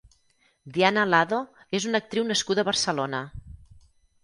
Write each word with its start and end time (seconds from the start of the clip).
Diana 0.77 1.03
Lado 1.09 1.41
és 1.81 1.87
una 1.91 2.03
actriu 2.05 2.27
nascuda 2.33 2.67
a 2.67 2.71
Barcelona. 2.73 3.23